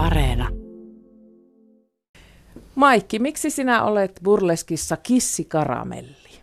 Areena. 0.00 0.48
Maikki, 2.74 3.18
miksi 3.18 3.50
sinä 3.50 3.82
olet 3.84 4.20
burleskissa 4.24 4.96
kissikaramelli? 4.96 6.40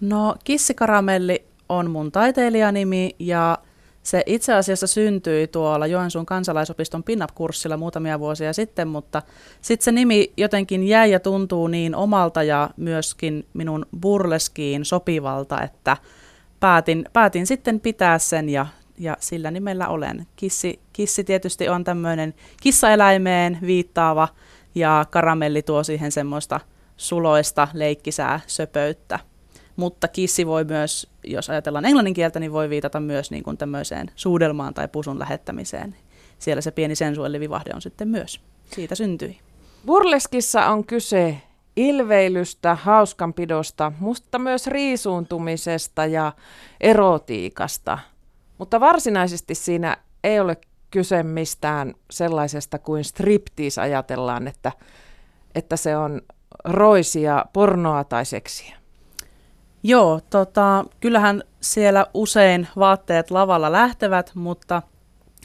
No, 0.00 0.36
kissikaramelli 0.44 1.44
on 1.68 1.90
mun 1.90 2.12
taiteilijanimi 2.12 3.16
ja 3.18 3.58
se 4.02 4.22
itse 4.26 4.54
asiassa 4.54 4.86
syntyi 4.86 5.46
tuolla 5.46 5.86
Joensuun 5.86 6.26
kansalaisopiston 6.26 7.04
pinnap-kurssilla 7.04 7.76
muutamia 7.76 8.20
vuosia 8.20 8.52
sitten, 8.52 8.88
mutta 8.88 9.22
sitten 9.60 9.84
se 9.84 9.92
nimi 9.92 10.32
jotenkin 10.36 10.88
jäi 10.88 11.10
ja 11.10 11.20
tuntuu 11.20 11.66
niin 11.66 11.94
omalta 11.94 12.42
ja 12.42 12.70
myöskin 12.76 13.46
minun 13.54 13.86
burleskiin 14.00 14.84
sopivalta, 14.84 15.62
että 15.62 15.96
päätin, 16.60 17.04
päätin 17.12 17.46
sitten 17.46 17.80
pitää 17.80 18.18
sen 18.18 18.48
ja, 18.48 18.66
ja 18.98 19.16
sillä 19.20 19.50
nimellä 19.50 19.88
olen. 19.88 20.26
Kissi, 20.36 20.80
kissi 20.92 21.24
tietysti 21.24 21.68
on 21.68 21.84
tämmöinen 21.84 22.34
kissaeläimeen 22.62 23.58
viittaava 23.62 24.28
ja 24.74 25.06
karamelli 25.10 25.62
tuo 25.62 25.84
siihen 25.84 26.12
semmoista 26.12 26.60
suloista 26.96 27.68
leikkisää 27.72 28.40
söpöyttä. 28.46 29.18
Mutta 29.76 30.08
kissi 30.08 30.46
voi 30.46 30.64
myös, 30.64 31.10
jos 31.24 31.50
ajatellaan 31.50 31.84
englannin 31.84 32.14
kieltä, 32.14 32.40
niin 32.40 32.52
voi 32.52 32.70
viitata 32.70 33.00
myös 33.00 33.30
niin 33.30 33.42
kuin 33.42 33.56
tämmöiseen 33.56 34.10
suudelmaan 34.16 34.74
tai 34.74 34.88
pusun 34.88 35.18
lähettämiseen. 35.18 35.96
Siellä 36.38 36.60
se 36.60 36.70
pieni 36.70 36.94
sensuellivivahde 36.94 37.70
on 37.74 37.82
sitten 37.82 38.08
myös. 38.08 38.40
Siitä 38.72 38.94
syntyi. 38.94 39.38
Burleskissa 39.86 40.66
on 40.66 40.84
kyse 40.84 41.36
ilveilystä, 41.76 42.74
hauskanpidosta, 42.74 43.92
mutta 43.98 44.38
myös 44.38 44.66
riisuuntumisesta 44.66 46.06
ja 46.06 46.32
erotiikasta. 46.80 47.98
Mutta 48.58 48.80
varsinaisesti 48.80 49.54
siinä 49.54 49.96
ei 50.24 50.40
ole 50.40 50.56
kyse 50.90 51.22
mistään 51.22 51.94
sellaisesta 52.10 52.78
kuin 52.78 53.04
striptease 53.04 53.80
ajatellaan, 53.80 54.48
että, 54.48 54.72
että 55.54 55.76
se 55.76 55.96
on 55.96 56.22
roisia, 56.64 57.44
pornoa 57.52 58.04
tai 58.04 58.24
seksiä. 58.24 58.76
Joo, 59.82 60.20
tota, 60.30 60.84
kyllähän 61.00 61.42
siellä 61.60 62.06
usein 62.14 62.68
vaatteet 62.76 63.30
lavalla 63.30 63.72
lähtevät, 63.72 64.30
mutta 64.34 64.82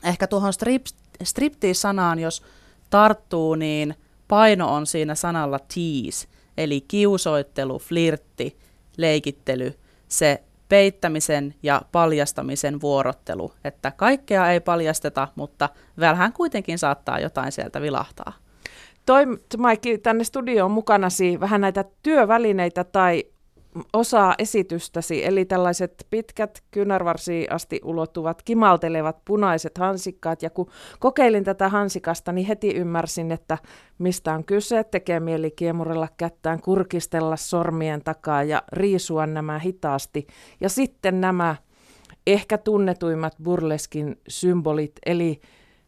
ehkä 0.03 0.27
tuohon 0.27 0.53
strip, 0.53 0.85
striptease-sanaan, 1.23 2.19
jos 2.19 2.43
tarttuu, 2.89 3.55
niin 3.55 3.95
paino 4.27 4.73
on 4.73 4.87
siinä 4.87 5.15
sanalla 5.15 5.59
tease, 5.59 6.27
eli 6.57 6.81
kiusoittelu, 6.81 7.79
flirtti, 7.79 8.57
leikittely, 8.97 9.79
se 10.07 10.43
peittämisen 10.69 11.55
ja 11.63 11.81
paljastamisen 11.91 12.81
vuorottelu, 12.81 13.53
että 13.63 13.91
kaikkea 13.91 14.51
ei 14.51 14.59
paljasteta, 14.59 15.27
mutta 15.35 15.69
vähän 15.99 16.33
kuitenkin 16.33 16.79
saattaa 16.79 17.19
jotain 17.19 17.51
sieltä 17.51 17.81
vilahtaa. 17.81 18.33
Toi, 19.05 19.25
Maikki, 19.57 19.97
tänne 19.97 20.23
studioon 20.23 20.71
mukanasi 20.71 21.39
vähän 21.39 21.61
näitä 21.61 21.85
työvälineitä 22.03 22.83
tai 22.83 23.23
osaa 23.93 24.35
esitystäsi, 24.37 25.25
eli 25.25 25.45
tällaiset 25.45 26.07
pitkät 26.09 26.63
kynärvarsiin 26.71 27.53
asti 27.53 27.81
ulottuvat 27.83 28.41
kimaltelevat 28.41 29.25
punaiset 29.25 29.77
hansikkaat. 29.77 30.43
Ja 30.43 30.49
kun 30.49 30.69
kokeilin 30.99 31.43
tätä 31.43 31.69
hansikasta, 31.69 32.31
niin 32.31 32.47
heti 32.47 32.75
ymmärsin, 32.75 33.31
että 33.31 33.57
mistä 33.97 34.33
on 34.33 34.43
kyse. 34.43 34.83
Tekee 34.83 35.19
mieli 35.19 35.51
kiemurella 35.51 36.07
kättään, 36.17 36.61
kurkistella 36.61 37.35
sormien 37.35 38.03
takaa 38.03 38.43
ja 38.43 38.63
riisua 38.71 39.25
nämä 39.27 39.59
hitaasti. 39.59 40.27
Ja 40.61 40.69
sitten 40.69 41.21
nämä 41.21 41.55
ehkä 42.27 42.57
tunnetuimmat 42.57 43.35
burleskin 43.43 44.19
symbolit, 44.27 44.93
eli 45.05 45.41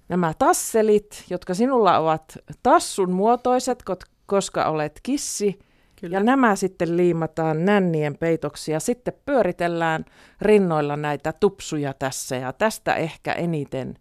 nämä 0.10 0.34
tasselit, 0.40 1.24
jotka 1.30 1.54
sinulla 1.54 1.98
ovat 1.98 2.38
tassun 2.64 3.12
muotoiset, 3.12 3.84
koska 4.26 4.66
olet 4.66 5.00
kissi– 5.04 5.60
Kyllä. 6.02 6.18
Ja 6.18 6.24
nämä 6.24 6.56
sitten 6.56 6.98
liimataan 6.98 7.66
nännien 7.66 8.18
peitoksi 8.18 8.72
ja 8.72 8.80
sitten 8.80 9.14
pyöritellään 9.26 10.06
rinnoilla 10.42 10.98
näitä 10.98 11.34
tupsuja 11.34 11.94
tässä 11.94 12.36
ja 12.36 12.54
tästä 12.54 12.96
ehkä 12.96 13.34
eniten 13.34 13.98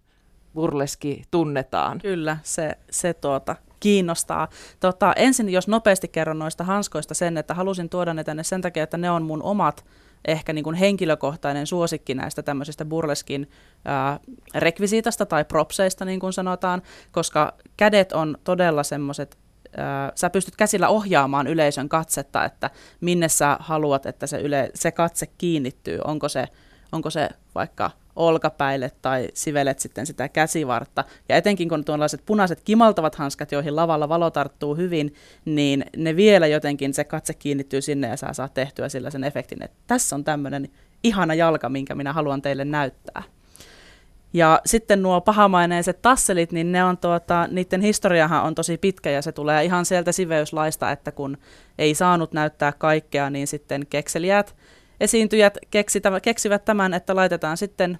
burleski 0.54 1.22
tunnetaan. 1.30 1.98
Kyllä, 1.98 2.36
se, 2.42 2.78
se 2.90 3.14
tuota, 3.14 3.56
kiinnostaa. 3.80 4.48
Tota, 4.80 5.12
ensin 5.16 5.48
jos 5.48 5.68
nopeasti 5.68 6.08
kerron 6.08 6.38
noista 6.38 6.64
hanskoista 6.64 7.14
sen, 7.14 7.36
että 7.36 7.54
halusin 7.54 7.88
tuoda 7.88 8.14
ne 8.14 8.24
tänne 8.24 8.42
sen 8.42 8.60
takia, 8.60 8.82
että 8.82 8.96
ne 8.96 9.10
on 9.10 9.22
mun 9.22 9.42
omat 9.42 9.84
ehkä 10.24 10.52
niin 10.52 10.64
kuin 10.64 10.76
henkilökohtainen 10.76 11.66
suosikki 11.66 12.14
näistä 12.14 12.42
tämmöisistä 12.42 12.84
burleskin 12.84 13.50
ää, 13.84 14.20
rekvisiitasta 14.54 15.26
tai 15.26 15.44
propseista, 15.44 16.04
niin 16.04 16.20
kuin 16.20 16.32
sanotaan, 16.32 16.82
koska 17.12 17.52
kädet 17.76 18.12
on 18.12 18.38
todella 18.44 18.82
semmoiset 18.82 19.38
sä 20.14 20.30
pystyt 20.30 20.56
käsillä 20.56 20.88
ohjaamaan 20.88 21.46
yleisön 21.46 21.88
katsetta, 21.88 22.44
että 22.44 22.70
minne 23.00 23.28
sä 23.28 23.56
haluat, 23.60 24.06
että 24.06 24.26
se, 24.26 24.40
yle, 24.40 24.70
se 24.74 24.92
katse 24.92 25.26
kiinnittyy. 25.38 25.98
Onko 26.04 26.28
se, 26.28 26.48
onko 26.92 27.10
se 27.10 27.28
vaikka 27.54 27.90
olkapäille 28.16 28.90
tai 29.02 29.28
sivelet 29.34 29.78
sitten 29.78 30.06
sitä 30.06 30.28
käsivartta. 30.28 31.04
Ja 31.28 31.36
etenkin 31.36 31.68
kun 31.68 31.84
tuollaiset 31.84 32.22
punaiset 32.26 32.60
kimaltavat 32.60 33.14
hanskat, 33.14 33.52
joihin 33.52 33.76
lavalla 33.76 34.08
valo 34.08 34.30
tarttuu 34.30 34.76
hyvin, 34.76 35.14
niin 35.44 35.84
ne 35.96 36.16
vielä 36.16 36.46
jotenkin 36.46 36.94
se 36.94 37.04
katse 37.04 37.34
kiinnittyy 37.34 37.80
sinne 37.80 38.08
ja 38.08 38.16
sä 38.16 38.32
saat 38.32 38.54
tehtyä 38.54 38.88
sillä 38.88 39.10
sen 39.10 39.24
efektin, 39.24 39.62
että 39.62 39.76
tässä 39.86 40.16
on 40.16 40.24
tämmöinen 40.24 40.68
ihana 41.04 41.34
jalka, 41.34 41.68
minkä 41.68 41.94
minä 41.94 42.12
haluan 42.12 42.42
teille 42.42 42.64
näyttää. 42.64 43.22
Ja 44.32 44.60
sitten 44.66 45.02
nuo 45.02 45.20
pahamaineiset 45.20 46.02
tasselit, 46.02 46.52
niin 46.52 46.72
ne 46.72 46.84
on 46.84 46.98
tuota, 46.98 47.48
niiden 47.50 47.80
historiahan 47.80 48.42
on 48.42 48.54
tosi 48.54 48.78
pitkä 48.78 49.10
ja 49.10 49.22
se 49.22 49.32
tulee 49.32 49.64
ihan 49.64 49.84
sieltä 49.84 50.12
siveyslaista, 50.12 50.90
että 50.90 51.12
kun 51.12 51.38
ei 51.78 51.94
saanut 51.94 52.32
näyttää 52.32 52.72
kaikkea, 52.72 53.30
niin 53.30 53.46
sitten 53.46 53.86
kekseliät 53.86 54.56
esiintyjät 55.00 55.58
keksitä, 55.70 56.20
keksivät 56.20 56.64
tämän, 56.64 56.94
että 56.94 57.16
laitetaan 57.16 57.56
sitten 57.56 57.98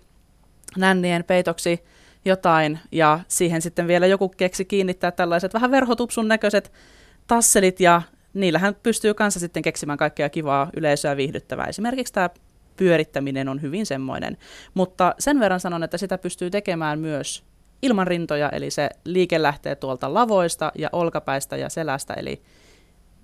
nännien 0.76 1.24
peitoksi 1.24 1.84
jotain 2.24 2.78
ja 2.92 3.20
siihen 3.28 3.62
sitten 3.62 3.88
vielä 3.88 4.06
joku 4.06 4.28
keksi 4.28 4.64
kiinnittää 4.64 5.10
tällaiset 5.10 5.54
vähän 5.54 5.70
verhotupsun 5.70 6.28
näköiset 6.28 6.72
tasselit 7.26 7.80
ja 7.80 8.02
niillähän 8.34 8.76
pystyy 8.82 9.14
kanssa 9.14 9.40
sitten 9.40 9.62
keksimään 9.62 9.98
kaikkea 9.98 10.28
kivaa 10.28 10.70
yleisöä 10.76 11.16
viihdyttävää. 11.16 11.66
Esimerkiksi 11.66 12.12
tämä 12.12 12.30
pyörittäminen 12.80 13.48
on 13.48 13.62
hyvin 13.62 13.86
semmoinen. 13.86 14.36
Mutta 14.74 15.14
sen 15.18 15.40
verran 15.40 15.60
sanon, 15.60 15.82
että 15.82 15.98
sitä 15.98 16.18
pystyy 16.18 16.50
tekemään 16.50 16.98
myös 16.98 17.44
ilman 17.82 18.06
rintoja, 18.06 18.48
eli 18.48 18.70
se 18.70 18.90
liike 19.04 19.42
lähtee 19.42 19.74
tuolta 19.74 20.14
lavoista 20.14 20.72
ja 20.78 20.88
olkapäistä 20.92 21.56
ja 21.56 21.68
selästä, 21.68 22.14
eli 22.14 22.42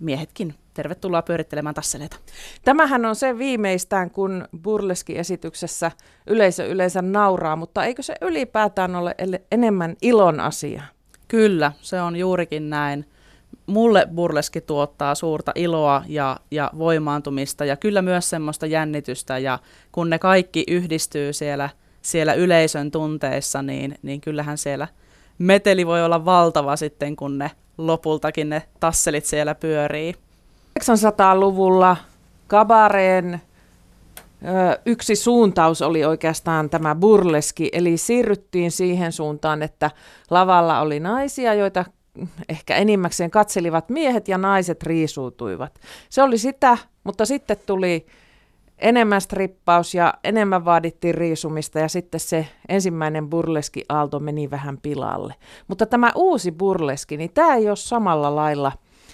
miehetkin, 0.00 0.54
tervetuloa 0.74 1.22
pyörittelemään 1.22 1.74
tasseleita. 1.74 2.16
Tämähän 2.64 3.04
on 3.04 3.16
se 3.16 3.38
viimeistään, 3.38 4.10
kun 4.10 4.48
burleski-esityksessä 4.62 5.90
yleisö 6.26 6.66
yleensä 6.66 7.02
nauraa, 7.02 7.56
mutta 7.56 7.84
eikö 7.84 8.02
se 8.02 8.14
ylipäätään 8.20 8.96
ole 8.96 9.14
enemmän 9.52 9.96
ilon 10.02 10.40
asia? 10.40 10.82
Kyllä, 11.28 11.72
se 11.80 12.00
on 12.00 12.16
juurikin 12.16 12.70
näin 12.70 13.06
mulle 13.66 14.08
burleski 14.14 14.60
tuottaa 14.60 15.14
suurta 15.14 15.52
iloa 15.54 16.02
ja, 16.08 16.36
ja 16.50 16.70
voimaantumista 16.78 17.64
ja 17.64 17.76
kyllä 17.76 18.02
myös 18.02 18.30
semmoista 18.30 18.66
jännitystä 18.66 19.38
ja 19.38 19.58
kun 19.92 20.10
ne 20.10 20.18
kaikki 20.18 20.64
yhdistyy 20.68 21.32
siellä, 21.32 21.70
siellä 22.02 22.34
yleisön 22.34 22.90
tunteissa, 22.90 23.62
niin, 23.62 23.98
niin 24.02 24.20
kyllähän 24.20 24.58
siellä 24.58 24.88
meteli 25.38 25.86
voi 25.86 26.04
olla 26.04 26.24
valtava 26.24 26.76
sitten, 26.76 27.16
kun 27.16 27.38
ne 27.38 27.50
lopultakin 27.78 28.48
ne 28.48 28.62
tasselit 28.80 29.24
siellä 29.24 29.54
pyörii. 29.54 30.14
800-luvulla 30.80 31.96
kabareen 32.46 33.40
yksi 34.86 35.16
suuntaus 35.16 35.82
oli 35.82 36.04
oikeastaan 36.04 36.70
tämä 36.70 36.94
burleski, 36.94 37.68
eli 37.72 37.96
siirryttiin 37.96 38.70
siihen 38.70 39.12
suuntaan, 39.12 39.62
että 39.62 39.90
lavalla 40.30 40.80
oli 40.80 41.00
naisia, 41.00 41.54
joita 41.54 41.84
ehkä 42.48 42.76
enimmäkseen 42.76 43.30
katselivat 43.30 43.88
miehet 43.88 44.28
ja 44.28 44.38
naiset 44.38 44.82
riisuutuivat. 44.82 45.80
Se 46.08 46.22
oli 46.22 46.38
sitä, 46.38 46.78
mutta 47.04 47.24
sitten 47.24 47.56
tuli 47.66 48.06
enemmän 48.78 49.20
strippaus 49.20 49.94
ja 49.94 50.14
enemmän 50.24 50.64
vaadittiin 50.64 51.14
riisumista 51.14 51.78
ja 51.78 51.88
sitten 51.88 52.20
se 52.20 52.48
ensimmäinen 52.68 53.30
burleski-aalto 53.30 54.20
meni 54.20 54.50
vähän 54.50 54.78
pilalle. 54.78 55.34
Mutta 55.68 55.86
tämä 55.86 56.12
uusi 56.14 56.52
burleski, 56.52 57.16
niin 57.16 57.30
tämä 57.34 57.54
ei 57.54 57.68
ole 57.68 57.76
samalla 57.76 58.36
lailla 58.36 58.72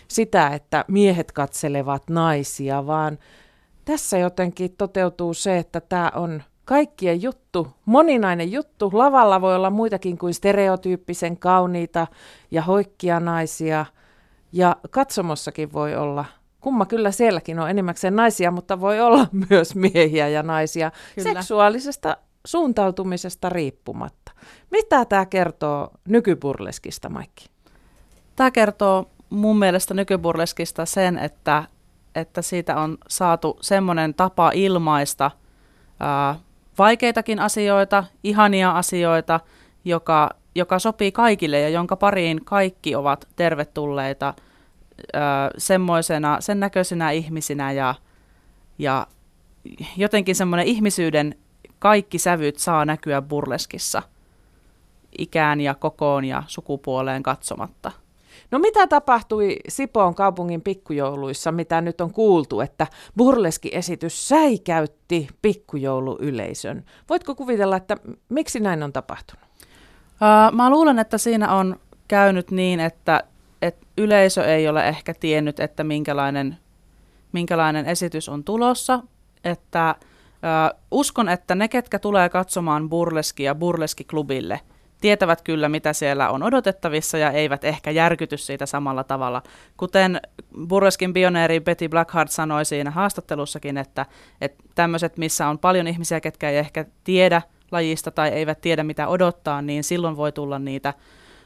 sitä, 0.08 0.48
että 0.48 0.84
miehet 0.88 1.32
katselevat 1.32 2.10
naisia, 2.10 2.86
vaan 2.86 3.18
tässä 3.84 4.18
jotenkin 4.18 4.74
toteutuu 4.78 5.34
se, 5.34 5.58
että 5.58 5.80
tämä 5.80 6.12
on 6.14 6.42
kaikkien 6.64 7.22
juttu, 7.22 7.68
moninainen 7.84 8.52
juttu. 8.52 8.90
Lavalla 8.92 9.40
voi 9.40 9.56
olla 9.56 9.70
muitakin 9.70 10.18
kuin 10.18 10.34
stereotyyppisen 10.34 11.36
kauniita 11.36 12.06
ja 12.50 12.62
hoikkia 12.62 13.20
naisia. 13.20 13.86
Ja 14.52 14.76
katsomossakin 14.90 15.72
voi 15.72 15.96
olla, 15.96 16.24
kumma 16.60 16.86
kyllä 16.86 17.10
sielläkin 17.10 17.58
on 17.58 17.70
enimmäkseen 17.70 18.16
naisia, 18.16 18.50
mutta 18.50 18.80
voi 18.80 19.00
olla 19.00 19.26
myös 19.50 19.74
miehiä 19.74 20.28
ja 20.28 20.42
naisia 20.42 20.90
kyllä. 21.14 21.32
seksuaalisesta 21.32 22.16
suuntautumisesta 22.44 23.48
riippumatta. 23.48 24.32
Mitä 24.70 25.04
tämä 25.04 25.26
kertoo 25.26 25.90
nykyburleskista, 26.08 27.08
Maikki? 27.08 27.46
Tämä 28.36 28.50
kertoo 28.50 29.10
mun 29.30 29.58
mielestä 29.58 29.94
nykyburleskista 29.94 30.86
sen, 30.86 31.18
että, 31.18 31.64
että 32.14 32.42
siitä 32.42 32.76
on 32.76 32.98
saatu 33.08 33.58
semmoinen 33.60 34.14
tapa 34.14 34.50
ilmaista 34.54 35.30
ää, 36.00 36.34
vaikeitakin 36.78 37.38
asioita, 37.38 38.04
ihania 38.24 38.70
asioita, 38.70 39.40
joka, 39.84 40.30
joka 40.54 40.78
sopii 40.78 41.12
kaikille 41.12 41.60
ja 41.60 41.68
jonka 41.68 41.96
pariin 41.96 42.44
kaikki 42.44 42.94
ovat 42.94 43.28
tervetulleita 43.36 44.34
semmoisena, 45.58 46.40
sen 46.40 46.60
näköisinä 46.60 47.10
ihmisinä 47.10 47.72
ja, 47.72 47.94
ja 48.78 49.06
jotenkin 49.96 50.34
semmoinen 50.34 50.66
ihmisyyden 50.66 51.34
kaikki 51.78 52.18
sävyt 52.18 52.58
saa 52.58 52.84
näkyä 52.84 53.22
burleskissa 53.22 54.02
ikään 55.18 55.60
ja 55.60 55.74
kokoon 55.74 56.24
ja 56.24 56.42
sukupuoleen 56.46 57.22
katsomatta. 57.22 57.92
No 58.52 58.58
mitä 58.58 58.86
tapahtui 58.86 59.56
Sipoon 59.68 60.14
kaupungin 60.14 60.62
pikkujouluissa, 60.62 61.52
mitä 61.52 61.80
nyt 61.80 62.00
on 62.00 62.12
kuultu, 62.12 62.60
että 62.60 62.86
burleski-esitys 63.16 64.28
säikäytti 64.28 65.28
pikkujouluyleisön? 65.42 66.84
Voitko 67.08 67.34
kuvitella, 67.34 67.76
että 67.76 67.96
miksi 68.28 68.60
näin 68.60 68.82
on 68.82 68.92
tapahtunut? 68.92 69.44
Uh, 69.44 70.56
mä 70.56 70.70
luulen, 70.70 70.98
että 70.98 71.18
siinä 71.18 71.54
on 71.54 71.76
käynyt 72.08 72.50
niin, 72.50 72.80
että, 72.80 73.24
että 73.62 73.86
yleisö 73.98 74.44
ei 74.44 74.68
ole 74.68 74.88
ehkä 74.88 75.14
tiennyt, 75.14 75.60
että 75.60 75.84
minkälainen, 75.84 76.56
minkälainen 77.32 77.86
esitys 77.86 78.28
on 78.28 78.44
tulossa. 78.44 79.00
Että, 79.44 79.94
uh, 80.00 80.80
uskon, 80.90 81.28
että 81.28 81.54
ne, 81.54 81.68
ketkä 81.68 81.98
tulee 81.98 82.28
katsomaan 82.28 82.88
burleskia 82.88 83.54
burleskiklubille– 83.54 84.60
tietävät 85.02 85.42
kyllä, 85.42 85.68
mitä 85.68 85.92
siellä 85.92 86.30
on 86.30 86.42
odotettavissa 86.42 87.18
ja 87.18 87.30
eivät 87.30 87.64
ehkä 87.64 87.90
järkyty 87.90 88.36
siitä 88.36 88.66
samalla 88.66 89.04
tavalla. 89.04 89.42
Kuten 89.76 90.20
Burleskin 90.68 91.12
pioneeri 91.12 91.60
Betty 91.60 91.88
Blackheart 91.88 92.30
sanoi 92.30 92.64
siinä 92.64 92.90
haastattelussakin, 92.90 93.78
että, 93.78 94.06
että 94.40 94.62
tämmöiset, 94.74 95.16
missä 95.16 95.48
on 95.48 95.58
paljon 95.58 95.88
ihmisiä, 95.88 96.20
ketkä 96.20 96.50
ei 96.50 96.56
ehkä 96.56 96.84
tiedä 97.04 97.42
lajista 97.72 98.10
tai 98.10 98.28
eivät 98.28 98.60
tiedä, 98.60 98.84
mitä 98.84 99.08
odottaa, 99.08 99.62
niin 99.62 99.84
silloin 99.84 100.16
voi 100.16 100.32
tulla 100.32 100.58
niitä 100.58 100.94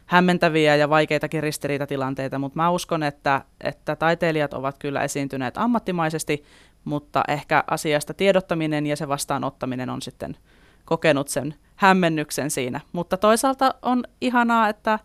hämmentäviä 0.06 0.76
ja 0.76 0.90
vaikeitakin 0.90 1.42
ristiriitatilanteita, 1.42 2.38
mutta 2.38 2.56
mä 2.56 2.70
uskon, 2.70 3.02
että, 3.02 3.42
että 3.60 3.96
taiteilijat 3.96 4.54
ovat 4.54 4.78
kyllä 4.78 5.02
esiintyneet 5.02 5.58
ammattimaisesti, 5.58 6.44
mutta 6.84 7.22
ehkä 7.28 7.64
asiasta 7.70 8.14
tiedottaminen 8.14 8.86
ja 8.86 8.96
se 8.96 9.08
vastaanottaminen 9.08 9.90
on 9.90 10.02
sitten 10.02 10.36
kokenut 10.84 11.28
sen 11.28 11.54
hämmennyksen 11.76 12.50
siinä. 12.50 12.80
Mutta 12.92 13.16
toisaalta 13.16 13.74
on 13.82 14.04
ihanaa, 14.20 14.68
että, 14.68 14.98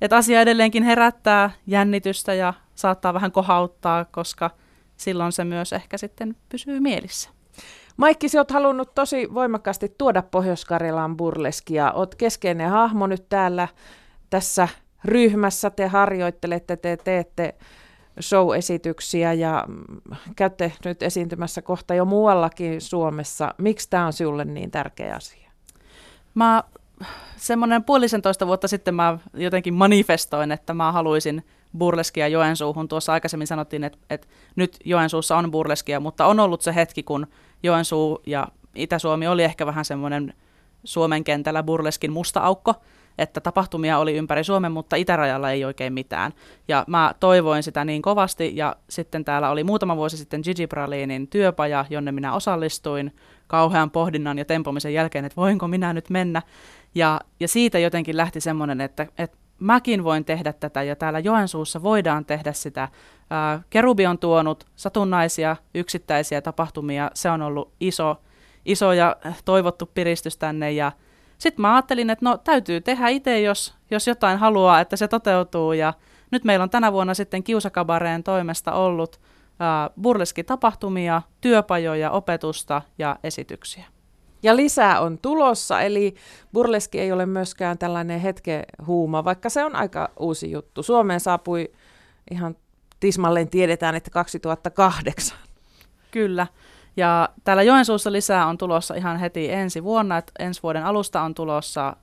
että 0.00 0.16
asia 0.16 0.40
edelleenkin 0.40 0.82
herättää 0.82 1.50
jännitystä 1.66 2.34
ja 2.34 2.54
saattaa 2.74 3.14
vähän 3.14 3.32
kohauttaa, 3.32 4.04
koska 4.04 4.50
silloin 4.96 5.32
se 5.32 5.44
myös 5.44 5.72
ehkä 5.72 5.98
sitten 5.98 6.36
pysyy 6.48 6.80
mielissä. 6.80 7.30
Maikki, 7.96 8.28
sinä 8.28 8.40
olet 8.40 8.50
halunnut 8.50 8.94
tosi 8.94 9.34
voimakkaasti 9.34 9.94
tuoda 9.98 10.22
Pohjois-Karjalan 10.22 11.16
burleskia. 11.16 11.92
Olet 11.92 12.14
keskeinen 12.14 12.70
hahmo 12.70 13.06
nyt 13.06 13.28
täällä 13.28 13.68
tässä 14.30 14.68
ryhmässä. 15.04 15.70
Te 15.70 15.86
harjoittelette, 15.86 16.76
te 16.76 16.96
teette 16.96 17.54
show-esityksiä 18.20 19.32
ja 19.32 19.64
käytte 20.36 20.72
nyt 20.84 21.02
esiintymässä 21.02 21.62
kohta 21.62 21.94
jo 21.94 22.04
muuallakin 22.04 22.80
Suomessa. 22.80 23.54
Miksi 23.58 23.90
tämä 23.90 24.06
on 24.06 24.12
sinulle 24.12 24.44
niin 24.44 24.70
tärkeä 24.70 25.14
asia? 25.14 25.41
Mä 26.34 26.64
semmoinen 27.36 27.84
puolisentoista 27.84 28.46
vuotta 28.46 28.68
sitten 28.68 28.94
mä 28.94 29.18
jotenkin 29.34 29.74
manifestoin, 29.74 30.52
että 30.52 30.74
mä 30.74 30.92
haluaisin 30.92 31.44
burleskia 31.78 32.28
Joensuuhun. 32.28 32.88
Tuossa 32.88 33.12
aikaisemmin 33.12 33.46
sanottiin, 33.46 33.84
että, 33.84 33.98
että 34.10 34.26
nyt 34.56 34.76
Joensuussa 34.84 35.36
on 35.36 35.50
burleskia, 35.50 36.00
mutta 36.00 36.26
on 36.26 36.40
ollut 36.40 36.62
se 36.62 36.74
hetki, 36.74 37.02
kun 37.02 37.26
Joensuu 37.62 38.22
ja 38.26 38.48
Itä-Suomi 38.74 39.26
oli 39.26 39.42
ehkä 39.42 39.66
vähän 39.66 39.84
semmoinen 39.84 40.34
Suomen 40.84 41.24
kentällä 41.24 41.62
burleskin 41.62 42.12
musta 42.12 42.40
aukko, 42.40 42.74
että 43.18 43.40
tapahtumia 43.40 43.98
oli 43.98 44.16
ympäri 44.16 44.44
Suomen, 44.44 44.72
mutta 44.72 44.96
itärajalla 44.96 45.50
ei 45.50 45.64
oikein 45.64 45.92
mitään. 45.92 46.32
Ja 46.68 46.84
mä 46.86 47.14
toivoin 47.20 47.62
sitä 47.62 47.84
niin 47.84 48.02
kovasti, 48.02 48.56
ja 48.56 48.76
sitten 48.90 49.24
täällä 49.24 49.50
oli 49.50 49.64
muutama 49.64 49.96
vuosi 49.96 50.16
sitten 50.16 50.40
Gigi 50.44 50.66
Pralinin 50.66 51.28
työpaja, 51.28 51.84
jonne 51.90 52.12
minä 52.12 52.34
osallistuin 52.34 53.16
kauhean 53.46 53.90
pohdinnan 53.90 54.38
ja 54.38 54.44
tempomisen 54.44 54.94
jälkeen, 54.94 55.24
että 55.24 55.36
voinko 55.36 55.68
minä 55.68 55.92
nyt 55.92 56.10
mennä. 56.10 56.42
Ja, 56.94 57.20
ja 57.40 57.48
siitä 57.48 57.78
jotenkin 57.78 58.16
lähti 58.16 58.40
semmoinen, 58.40 58.80
että, 58.80 59.06
että 59.18 59.36
mäkin 59.58 60.04
voin 60.04 60.24
tehdä 60.24 60.52
tätä, 60.52 60.82
ja 60.82 60.96
täällä 60.96 61.18
Joensuussa 61.18 61.82
voidaan 61.82 62.24
tehdä 62.24 62.52
sitä. 62.52 62.88
Kerubi 63.70 64.06
on 64.06 64.18
tuonut 64.18 64.66
satunnaisia 64.76 65.56
yksittäisiä 65.74 66.40
tapahtumia, 66.40 67.10
se 67.14 67.30
on 67.30 67.42
ollut 67.42 67.72
iso, 67.80 68.16
iso 68.64 68.92
ja 68.92 69.16
toivottu 69.44 69.90
piristys 69.94 70.36
tänne, 70.36 70.72
ja 70.72 70.92
sitten 71.42 71.62
mä 71.62 71.74
ajattelin, 71.74 72.10
että 72.10 72.24
no 72.24 72.38
täytyy 72.38 72.80
tehdä 72.80 73.08
itse, 73.08 73.40
jos, 73.40 73.74
jos 73.90 74.06
jotain 74.06 74.38
haluaa, 74.38 74.80
että 74.80 74.96
se 74.96 75.08
toteutuu. 75.08 75.72
Ja 75.72 75.94
nyt 76.30 76.44
meillä 76.44 76.62
on 76.62 76.70
tänä 76.70 76.92
vuonna 76.92 77.14
sitten 77.14 77.42
Kiusakabareen 77.42 78.22
toimesta 78.22 78.72
ollut 78.72 79.20
burleski-tapahtumia, 80.02 81.22
työpajoja, 81.40 82.10
opetusta 82.10 82.82
ja 82.98 83.16
esityksiä. 83.24 83.84
Ja 84.42 84.56
lisää 84.56 85.00
on 85.00 85.18
tulossa, 85.18 85.80
eli 85.80 86.14
burleski 86.52 87.00
ei 87.00 87.12
ole 87.12 87.26
myöskään 87.26 87.78
tällainen 87.78 88.20
hetke 88.20 88.62
huuma, 88.86 89.24
vaikka 89.24 89.48
se 89.48 89.64
on 89.64 89.76
aika 89.76 90.10
uusi 90.18 90.50
juttu. 90.50 90.82
Suomeen 90.82 91.20
saapui 91.20 91.72
ihan 92.30 92.56
tismalleen 93.00 93.48
tiedetään, 93.48 93.94
että 93.94 94.10
2008. 94.10 95.38
Kyllä. 96.10 96.46
Ja 96.96 97.28
täällä 97.44 97.62
Joensuussa 97.62 98.12
lisää 98.12 98.46
on 98.46 98.58
tulossa 98.58 98.94
ihan 98.94 99.18
heti 99.18 99.52
ensi 99.52 99.84
vuonna, 99.84 100.18
että 100.18 100.32
ensi 100.38 100.62
vuoden 100.62 100.84
alusta 100.84 101.22
on 101.22 101.34
tulossa 101.34 101.96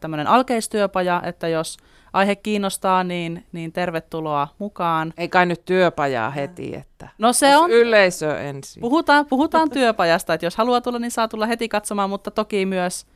tämmöinen 0.00 0.26
alkeistyöpaja, 0.26 1.22
että 1.24 1.48
jos 1.48 1.76
aihe 2.12 2.36
kiinnostaa, 2.36 3.04
niin, 3.04 3.46
niin 3.52 3.72
tervetuloa 3.72 4.48
mukaan. 4.58 5.14
Ei 5.16 5.28
kai 5.28 5.46
nyt 5.46 5.64
työpajaa 5.64 6.30
heti, 6.30 6.74
että 6.74 7.08
no 7.18 7.32
se 7.32 7.56
on, 7.56 7.70
yleisö 7.70 8.38
ensin. 8.38 8.80
Puhutaan, 8.80 9.26
puhutaan 9.26 9.70
työpajasta, 9.78 10.34
että 10.34 10.46
jos 10.46 10.56
haluaa 10.56 10.80
tulla, 10.80 10.98
niin 10.98 11.10
saa 11.10 11.28
tulla 11.28 11.46
heti 11.46 11.68
katsomaan, 11.68 12.10
mutta 12.10 12.30
toki 12.30 12.66
myös 12.66 13.06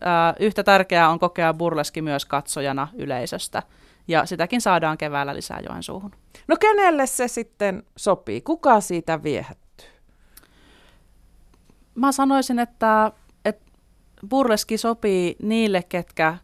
ää, 0.00 0.34
yhtä 0.40 0.62
tärkeää 0.62 1.08
on 1.08 1.18
kokea 1.18 1.54
burleski 1.54 2.02
myös 2.02 2.26
katsojana 2.26 2.88
yleisöstä. 2.94 3.62
Ja 4.08 4.26
sitäkin 4.26 4.60
saadaan 4.60 4.98
keväällä 4.98 5.34
lisää 5.34 5.60
Joensuuhun. 5.68 6.10
No 6.48 6.56
kenelle 6.60 7.06
se 7.06 7.28
sitten 7.28 7.82
sopii? 7.96 8.40
Kuka 8.40 8.80
siitä 8.80 9.22
viehättää? 9.22 9.67
Mä 11.98 12.12
sanoisin, 12.12 12.58
että, 12.58 13.12
että 13.44 13.72
burleski 14.28 14.78
sopii 14.78 15.36
niille, 15.42 15.82
ketkä 15.82 16.36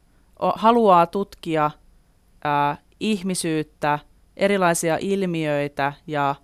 haluaa 0.54 1.06
tutkia 1.06 1.70
ää, 2.44 2.76
ihmisyyttä, 3.00 3.98
erilaisia 4.36 4.98
ilmiöitä 5.00 5.92
ja 6.06 6.34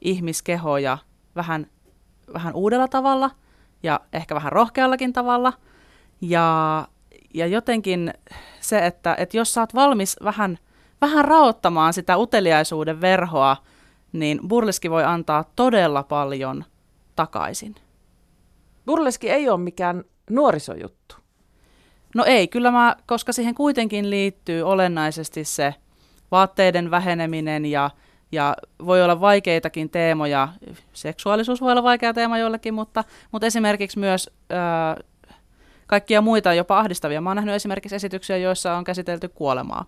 ihmiskehoja 0.00 0.98
vähän, 1.36 1.66
vähän 2.34 2.54
uudella 2.54 2.88
tavalla 2.88 3.30
ja 3.82 4.00
ehkä 4.12 4.34
vähän 4.34 4.52
rohkeallakin 4.52 5.12
tavalla. 5.12 5.52
Ja, 6.20 6.88
ja 7.34 7.46
jotenkin 7.46 8.14
se, 8.60 8.86
että, 8.86 9.14
että 9.18 9.36
jos 9.36 9.54
sä 9.54 9.60
oot 9.60 9.74
valmis 9.74 10.16
vähän, 10.24 10.58
vähän 11.00 11.24
raottamaan 11.24 11.92
sitä 11.92 12.16
uteliaisuuden 12.16 13.00
verhoa, 13.00 13.56
niin 14.12 14.40
burleski 14.48 14.90
voi 14.90 15.04
antaa 15.04 15.44
todella 15.56 16.02
paljon 16.02 16.64
takaisin. 17.16 17.74
Burleski 18.86 19.30
ei 19.30 19.48
ole 19.48 19.60
mikään 19.60 20.04
nuorisojuttu. 20.30 21.16
No 22.14 22.24
ei, 22.24 22.48
kyllä 22.48 22.70
mä, 22.70 22.96
koska 23.06 23.32
siihen 23.32 23.54
kuitenkin 23.54 24.10
liittyy 24.10 24.62
olennaisesti 24.62 25.44
se 25.44 25.74
vaatteiden 26.30 26.90
väheneminen 26.90 27.66
ja, 27.66 27.90
ja 28.32 28.56
voi 28.86 29.02
olla 29.02 29.20
vaikeitakin 29.20 29.90
teemoja. 29.90 30.48
Seksuaalisuus 30.92 31.60
voi 31.60 31.72
olla 31.72 31.82
vaikea 31.82 32.14
teema 32.14 32.38
joillekin, 32.38 32.74
mutta, 32.74 33.04
mutta 33.32 33.46
esimerkiksi 33.46 33.98
myös 33.98 34.30
ää, 34.50 34.96
kaikkia 35.86 36.20
muita 36.20 36.54
jopa 36.54 36.78
ahdistavia. 36.78 37.20
Mä 37.20 37.30
oon 37.30 37.36
nähnyt 37.36 37.54
esimerkiksi 37.54 37.96
esityksiä, 37.96 38.36
joissa 38.36 38.74
on 38.74 38.84
käsitelty 38.84 39.28
kuolemaa. 39.28 39.84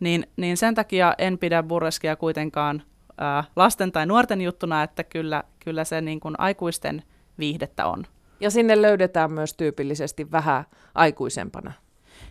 Niin, 0.00 0.26
niin 0.36 0.56
sen 0.56 0.74
takia 0.74 1.14
en 1.18 1.38
pidä 1.38 1.62
burleskia 1.62 2.16
kuitenkaan 2.16 2.82
ää, 3.18 3.44
lasten 3.56 3.92
tai 3.92 4.06
nuorten 4.06 4.40
juttuna, 4.40 4.82
että 4.82 5.04
kyllä, 5.04 5.44
kyllä 5.58 5.84
se 5.84 6.00
niin 6.00 6.20
kuin 6.20 6.34
aikuisten 6.38 7.02
viihdettä 7.38 7.86
on. 7.86 8.06
Ja 8.40 8.50
sinne 8.50 8.82
löydetään 8.82 9.32
myös 9.32 9.54
tyypillisesti 9.54 10.30
vähän 10.30 10.64
aikuisempana. 10.94 11.72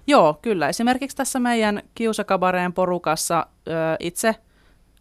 Joo, 0.08 0.39
kyllä. 0.42 0.70
Esimerkiksi 0.70 1.18
tässä 1.18 1.39
meidän 1.39 1.82
Kiusakabareen 1.96 2.74
porukassa 2.74 3.46
ö, 3.68 3.72
itse 4.00 4.36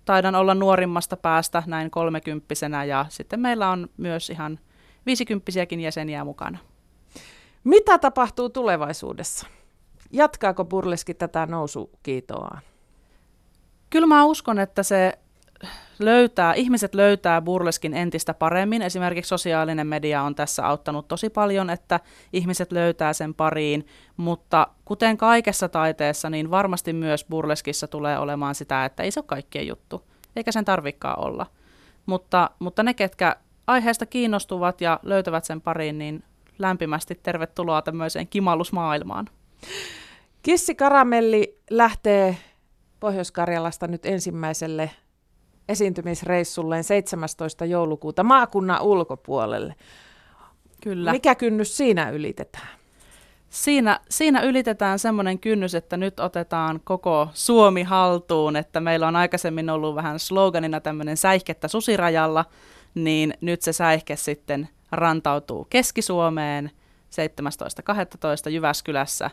taidan 0.05 0.35
olla 0.35 0.55
nuorimmasta 0.55 1.17
päästä 1.17 1.63
näin 1.67 1.91
kolmekymppisenä 1.91 2.85
ja 2.85 3.07
sitten 3.09 3.41
meillä 3.41 3.71
on 3.71 3.89
myös 3.97 4.31
ihan 4.31 4.59
viisikymppisiäkin 5.07 5.81
jäseniä 5.81 6.25
mukana. 6.25 6.59
Mitä 7.65 7.99
tapahtuu 7.99 8.49
tulevaisuudessa? 8.49 9.47
Jatkaako 10.11 10.65
burleski 10.65 11.15
tätä 11.15 11.47
nousukiitoaan? 11.47 12.63
Kyllä 13.91 14.07
mä 14.07 14.25
uskon, 14.25 14.59
että 14.59 14.83
se 14.83 15.19
löytää, 15.99 16.55
ihmiset 16.55 16.95
löytää 16.95 17.43
burleskin 17.43 17.95
entistä 17.95 18.35
paremmin. 18.35 18.83
Esimerkiksi 18.83 19.29
sosiaalinen 19.29 19.87
media 19.87 20.23
on 20.23 20.35
tässä 20.35 20.67
auttanut 20.67 21.09
tosi 21.09 21.31
paljon, 21.31 21.71
että 21.71 22.01
ihmiset 22.33 22.73
löytää 22.73 23.13
sen 23.13 23.35
pariin, 23.35 23.87
mutta 24.17 24.67
kuten 24.85 25.17
kaikessa 25.17 25.69
taiteessa, 25.69 26.31
niin 26.31 26.51
varmasti 26.51 26.93
myös 26.93 27.25
burleskissa 27.25 27.89
tulee 27.89 28.19
olemaan 28.19 28.55
sitä, 28.55 28.85
että 28.85 29.03
ei 29.03 29.11
se 29.11 29.21
ole 29.21 29.27
kaikkien 29.27 29.67
juttu, 29.67 30.03
eikä 30.37 30.53
sen 30.53 30.65
tarvikaan 30.65 31.25
olla. 31.25 31.47
Mutta, 32.07 32.51
mutta 32.59 32.83
ne, 32.83 32.95
ketkä 32.95 33.37
aiheesta 33.67 34.07
kiinnostuvat 34.07 34.81
ja 34.81 35.01
löytävät 35.03 35.45
sen 35.45 35.61
pariin, 35.61 35.99
niin 35.99 36.25
lämpimästi 36.59 37.21
tervetuloa 37.23 37.83
tämmöiseen 37.83 38.29
kimallusmaailmaan. 38.29 39.29
Kissi 40.43 40.75
Karamelli 40.75 41.59
lähtee 41.71 42.37
Pohjois-Karjalasta 43.01 43.87
nyt 43.87 44.07
ensimmäiselle 44.07 44.91
esiintymisreissulleen 45.69 46.85
17. 46.85 47.65
joulukuuta 47.65 48.25
maakunnan 48.25 48.83
ulkopuolelle. 48.83 49.75
Kyllä. 50.83 51.13
Mikä 51.13 51.35
kynnys 51.35 51.77
siinä 51.77 52.11
ylitetään? 52.11 52.79
Siinä, 53.51 54.01
siinä 54.09 54.43
ylitetään 54.43 54.99
semmoinen 54.99 55.39
kynnys, 55.39 55.75
että 55.75 55.97
nyt 55.97 56.21
otetaan 56.21 56.81
koko 56.85 57.29
Suomi 57.35 57.83
haltuun, 57.83 58.57
että 58.57 58.81
meillä 58.81 59.09
on 59.09 59.17
aikaisemmin 59.17 59.71
ollut 59.71 59.95
vähän 59.95 60.19
sloganina 60.19 60.81
tämmöinen 60.81 61.17
säihkettä 61.17 61.69
susirajalla, 61.69 62.45
niin 62.95 63.35
nyt 63.41 63.63
se 63.63 63.73
säihke 63.73 64.17
sitten 64.17 64.69
rantautuu 64.93 65.67
Keski-Suomeen 65.71 66.71
17.12. 68.47 68.51
Jyväskylässä 68.51 69.31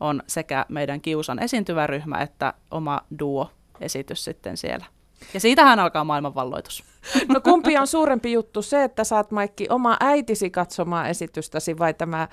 on 0.00 0.22
sekä 0.26 0.66
meidän 0.68 1.00
Kiusan 1.00 1.42
esiintyvä 1.42 1.86
ryhmä 1.86 2.18
että 2.18 2.54
oma 2.70 3.00
duo-esitys 3.18 4.24
sitten 4.24 4.56
siellä. 4.56 4.86
Ja 5.34 5.40
siitähän 5.40 5.78
alkaa 5.78 6.04
maailmanvalloitus. 6.04 6.84
No 7.28 7.40
kumpi 7.40 7.78
on 7.78 7.86
suurempi 7.86 8.32
juttu, 8.32 8.62
se, 8.62 8.84
että 8.84 9.04
saat 9.04 9.30
Maikki 9.30 9.66
oma 9.70 9.96
äitisi 10.00 10.50
katsomaan 10.50 11.06
esitystäsi 11.06 11.78
vai 11.78 11.94
tämä 11.94 12.28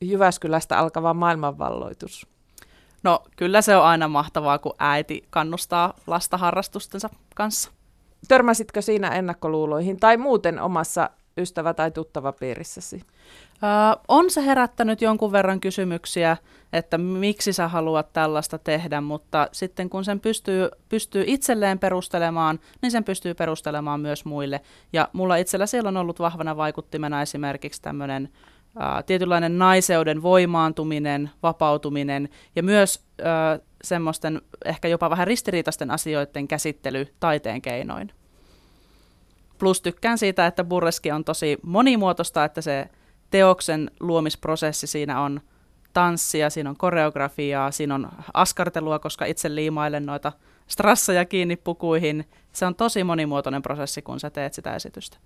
Jyväskylästä 0.00 0.78
alkava 0.78 1.14
maailmanvalloitus? 1.14 2.26
No 3.02 3.22
kyllä 3.36 3.62
se 3.62 3.76
on 3.76 3.84
aina 3.84 4.08
mahtavaa, 4.08 4.58
kun 4.58 4.74
äiti 4.78 5.22
kannustaa 5.30 5.94
lasta 6.06 6.36
harrastustensa 6.36 7.10
kanssa. 7.34 7.70
Törmäsitkö 8.28 8.82
siinä 8.82 9.08
ennakkoluuloihin 9.08 10.00
tai 10.00 10.16
muuten 10.16 10.60
omassa 10.60 11.10
ystävä- 11.38 11.74
tai 11.74 11.90
tuttavapiirissäsi? 11.90 12.96
Öö, 12.96 13.70
on 14.08 14.30
se 14.30 14.44
herättänyt 14.46 15.02
jonkun 15.02 15.32
verran 15.32 15.60
kysymyksiä, 15.60 16.36
että 16.72 16.98
miksi 16.98 17.52
sä 17.52 17.68
haluat 17.68 18.12
tällaista 18.12 18.58
tehdä, 18.58 19.00
mutta 19.00 19.48
sitten 19.52 19.90
kun 19.90 20.04
sen 20.04 20.20
pystyy, 20.20 20.68
pystyy 20.88 21.24
itselleen 21.26 21.78
perustelemaan, 21.78 22.60
niin 22.82 22.90
sen 22.90 23.04
pystyy 23.04 23.34
perustelemaan 23.34 24.00
myös 24.00 24.24
muille. 24.24 24.60
Ja 24.92 25.08
mulla 25.12 25.36
itsellä 25.36 25.66
siellä 25.66 25.88
on 25.88 25.96
ollut 25.96 26.18
vahvana 26.18 26.56
vaikuttimena 26.56 27.22
esimerkiksi 27.22 27.82
tämmöinen 27.82 28.28
tietynlainen 29.06 29.58
naiseuden 29.58 30.22
voimaantuminen, 30.22 31.30
vapautuminen 31.42 32.28
ja 32.56 32.62
myös 32.62 33.04
äh, 33.20 33.60
semmoisten 33.84 34.42
ehkä 34.64 34.88
jopa 34.88 35.10
vähän 35.10 35.26
ristiriitaisten 35.26 35.90
asioiden 35.90 36.48
käsittely 36.48 37.06
taiteen 37.20 37.62
keinoin. 37.62 38.12
Plus 39.58 39.80
tykkään 39.80 40.18
siitä, 40.18 40.46
että 40.46 40.64
burleski 40.64 41.12
on 41.12 41.24
tosi 41.24 41.58
monimuotoista, 41.62 42.44
että 42.44 42.60
se 42.60 42.88
teoksen 43.30 43.90
luomisprosessi 44.00 44.86
siinä 44.86 45.20
on 45.20 45.40
tanssia, 45.92 46.50
siinä 46.50 46.70
on 46.70 46.76
koreografiaa, 46.76 47.70
siinä 47.70 47.94
on 47.94 48.08
askartelua, 48.34 48.98
koska 48.98 49.24
itse 49.24 49.54
liimailen 49.54 50.06
noita 50.06 50.32
strasseja 50.66 51.24
kiinni 51.24 51.56
pukuihin. 51.56 52.24
Se 52.52 52.66
on 52.66 52.74
tosi 52.74 53.04
monimuotoinen 53.04 53.62
prosessi, 53.62 54.02
kun 54.02 54.20
sä 54.20 54.30
teet 54.30 54.54
sitä 54.54 54.74
esitystä. 54.74 55.18